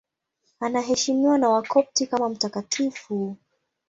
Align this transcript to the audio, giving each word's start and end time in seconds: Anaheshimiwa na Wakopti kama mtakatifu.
Anaheshimiwa 0.59 1.37
na 1.37 1.49
Wakopti 1.49 2.07
kama 2.07 2.29
mtakatifu. 2.29 3.37